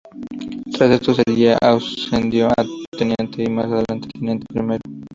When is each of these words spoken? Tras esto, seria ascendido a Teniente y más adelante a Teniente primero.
Tras 0.73 0.89
esto, 0.89 1.13
seria 1.13 1.59
ascendido 1.61 2.47
a 2.47 2.65
Teniente 2.97 3.43
y 3.43 3.49
más 3.51 3.65
adelante 3.67 4.07
a 4.11 4.17
Teniente 4.19 4.47
primero. 4.51 4.81